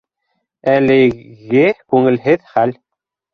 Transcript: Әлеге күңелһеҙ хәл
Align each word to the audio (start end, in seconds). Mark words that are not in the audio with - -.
Әлеге 0.71 1.67
күңелһеҙ 1.93 2.49
хәл 2.55 2.75